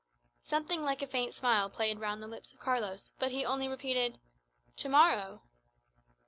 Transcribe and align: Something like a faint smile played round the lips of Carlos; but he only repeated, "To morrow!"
Something 0.41 0.81
like 0.81 1.03
a 1.03 1.05
faint 1.07 1.31
smile 1.35 1.69
played 1.69 1.99
round 1.99 2.23
the 2.23 2.27
lips 2.27 2.51
of 2.51 2.59
Carlos; 2.59 3.11
but 3.19 3.29
he 3.29 3.45
only 3.45 3.67
repeated, 3.67 4.19
"To 4.77 4.89
morrow!" 4.89 5.43